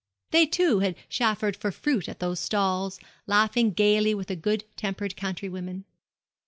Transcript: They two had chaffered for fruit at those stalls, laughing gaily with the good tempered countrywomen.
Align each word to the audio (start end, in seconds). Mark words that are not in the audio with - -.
They 0.31 0.47
two 0.47 0.79
had 0.79 0.95
chaffered 1.09 1.55
for 1.55 1.71
fruit 1.71 2.09
at 2.09 2.17
those 2.17 2.39
stalls, 2.39 2.99
laughing 3.27 3.69
gaily 3.69 4.15
with 4.15 4.29
the 4.29 4.35
good 4.35 4.63
tempered 4.75 5.15
countrywomen. 5.15 5.85